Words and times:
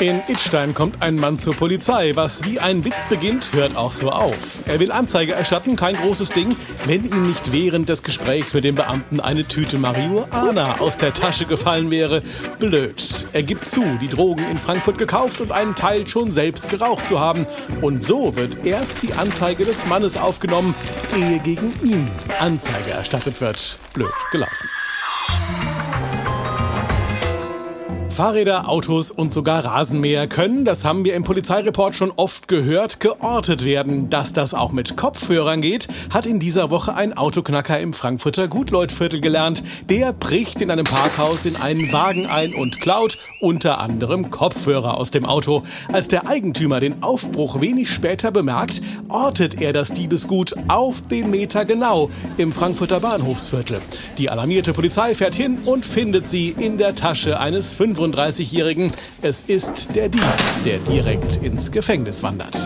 In 0.00 0.22
Itstein 0.28 0.74
kommt 0.74 1.02
ein 1.02 1.16
Mann 1.16 1.38
zur 1.38 1.56
Polizei. 1.56 2.12
Was 2.14 2.44
wie 2.44 2.60
ein 2.60 2.84
Witz 2.84 3.06
beginnt, 3.08 3.52
hört 3.52 3.76
auch 3.76 3.90
so 3.90 4.10
auf. 4.10 4.62
Er 4.64 4.78
will 4.78 4.92
Anzeige 4.92 5.32
erstatten, 5.32 5.74
kein 5.74 5.96
großes 5.96 6.30
Ding, 6.30 6.54
wenn 6.86 7.04
ihm 7.04 7.26
nicht 7.26 7.50
während 7.50 7.88
des 7.88 8.04
Gesprächs 8.04 8.54
mit 8.54 8.62
dem 8.62 8.76
Beamten 8.76 9.18
eine 9.18 9.44
Tüte 9.44 9.76
Marihuana 9.76 10.76
aus 10.78 10.98
der 10.98 11.12
Tasche 11.12 11.46
gefallen 11.46 11.90
wäre. 11.90 12.22
Blöd. 12.60 13.26
Er 13.32 13.42
gibt 13.42 13.64
zu, 13.64 13.82
die 14.00 14.08
Drogen 14.08 14.48
in 14.48 14.60
Frankfurt 14.60 14.98
gekauft 14.98 15.40
und 15.40 15.50
einen 15.50 15.74
Teil 15.74 16.06
schon 16.06 16.30
selbst 16.30 16.68
geraucht 16.68 17.04
zu 17.04 17.18
haben. 17.18 17.44
Und 17.80 18.00
so 18.00 18.36
wird 18.36 18.64
erst 18.64 19.02
die 19.02 19.14
Anzeige 19.14 19.64
des 19.64 19.84
Mannes 19.86 20.16
aufgenommen, 20.16 20.76
ehe 21.16 21.40
gegen 21.40 21.74
ihn 21.82 22.08
Anzeige 22.38 22.92
erstattet 22.92 23.40
wird. 23.40 23.76
Blöd 23.94 24.12
gelaufen. 24.30 24.68
Fahrräder, 28.18 28.68
Autos 28.68 29.12
und 29.12 29.32
sogar 29.32 29.64
Rasenmäher 29.64 30.26
können, 30.26 30.64
das 30.64 30.84
haben 30.84 31.04
wir 31.04 31.14
im 31.14 31.22
Polizeireport 31.22 31.94
schon 31.94 32.10
oft 32.16 32.48
gehört, 32.48 32.98
geortet 32.98 33.64
werden. 33.64 34.10
Dass 34.10 34.32
das 34.32 34.54
auch 34.54 34.72
mit 34.72 34.96
Kopfhörern 34.96 35.60
geht, 35.60 35.86
hat 36.12 36.26
in 36.26 36.40
dieser 36.40 36.68
Woche 36.68 36.96
ein 36.96 37.16
Autoknacker 37.16 37.78
im 37.78 37.92
Frankfurter 37.92 38.48
Gutleutviertel 38.48 39.20
gelernt. 39.20 39.62
Der 39.88 40.12
bricht 40.12 40.60
in 40.60 40.72
einem 40.72 40.82
Parkhaus 40.84 41.46
in 41.46 41.54
einen 41.54 41.92
Wagen 41.92 42.26
ein 42.26 42.54
und 42.54 42.80
klaut 42.80 43.18
unter 43.38 43.78
anderem 43.78 44.30
Kopfhörer 44.30 44.96
aus 44.96 45.12
dem 45.12 45.24
Auto. 45.24 45.62
Als 45.92 46.08
der 46.08 46.26
Eigentümer 46.26 46.80
den 46.80 47.04
Aufbruch 47.04 47.60
wenig 47.60 47.88
später 47.88 48.32
bemerkt, 48.32 48.82
ortet 49.08 49.60
er 49.60 49.72
das 49.72 49.92
Diebesgut 49.92 50.56
auf 50.66 51.02
den 51.02 51.30
Meter 51.30 51.64
genau 51.64 52.10
im 52.36 52.50
Frankfurter 52.52 52.98
Bahnhofsviertel. 52.98 53.80
Die 54.18 54.28
alarmierte 54.28 54.72
Polizei 54.72 55.14
fährt 55.14 55.36
hin 55.36 55.58
und 55.64 55.86
findet 55.86 56.26
sie 56.26 56.48
in 56.58 56.78
der 56.78 56.96
Tasche 56.96 57.38
eines 57.38 57.74
35 57.74 58.07
35-Jährigen. 58.12 58.92
Es 59.22 59.42
ist 59.42 59.94
der 59.94 60.08
Dieb, 60.08 60.22
der 60.64 60.78
direkt 60.78 61.42
ins 61.42 61.70
Gefängnis 61.70 62.22
wandert. 62.22 62.56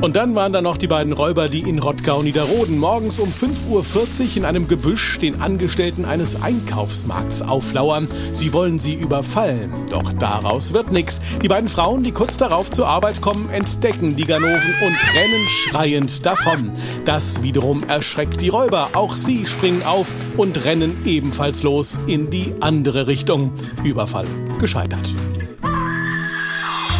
Und 0.00 0.16
dann 0.16 0.34
waren 0.34 0.54
da 0.54 0.62
noch 0.62 0.78
die 0.78 0.86
beiden 0.86 1.12
Räuber, 1.12 1.50
die 1.50 1.60
in 1.60 1.78
Rottgau-Niederroden 1.78 2.78
morgens 2.78 3.18
um 3.18 3.28
5.40 3.28 3.68
Uhr 3.68 4.36
in 4.36 4.44
einem 4.46 4.66
Gebüsch 4.66 5.18
den 5.18 5.42
Angestellten 5.42 6.06
eines 6.06 6.40
Einkaufsmarkts 6.40 7.42
auflauern. 7.42 8.08
Sie 8.32 8.54
wollen 8.54 8.78
sie 8.78 8.94
überfallen. 8.94 9.70
Doch 9.90 10.14
daraus 10.14 10.72
wird 10.72 10.90
nichts. 10.90 11.20
Die 11.42 11.48
beiden 11.48 11.68
Frauen, 11.68 12.02
die 12.02 12.12
kurz 12.12 12.38
darauf 12.38 12.70
zur 12.70 12.86
Arbeit 12.86 13.20
kommen, 13.20 13.50
entdecken 13.50 14.16
die 14.16 14.24
Ganoven 14.24 14.74
und 14.80 15.14
rennen 15.14 15.46
schreiend 15.48 16.24
davon. 16.24 16.72
Das 17.04 17.42
wiederum 17.42 17.86
erschreckt 17.86 18.40
die 18.40 18.48
Räuber. 18.48 18.88
Auch 18.94 19.14
sie 19.14 19.44
springen 19.44 19.82
auf 19.82 20.10
und 20.38 20.64
rennen 20.64 20.96
ebenfalls 21.04 21.62
los 21.62 21.98
in 22.06 22.30
die 22.30 22.54
andere 22.60 23.06
Richtung. 23.06 23.52
Überfall 23.84 24.26
gescheitert. 24.58 25.10